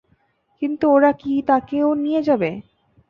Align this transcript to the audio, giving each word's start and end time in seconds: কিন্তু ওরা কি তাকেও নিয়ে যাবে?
কিন্তু 0.61 0.85
ওরা 0.91 1.11
কি 1.13 1.33
তাকেও 1.47 1.89
নিয়ে 1.95 2.21
যাবে? 2.23 2.51